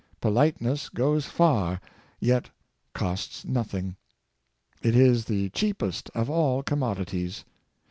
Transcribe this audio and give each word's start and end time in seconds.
Polite 0.19 0.59
ness 0.59 0.89
goes 0.89 1.27
far, 1.27 1.79
yet 2.19 2.49
costs 2.95 3.45
nothing. 3.45 3.97
It 4.81 4.95
is 4.95 5.25
the 5.25 5.49
cheapest 5.51 6.09
of 6.15 6.27
all 6.27 6.63
commodities. 6.63 7.45